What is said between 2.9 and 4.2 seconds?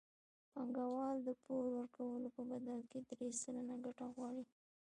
درې سلنه ګټه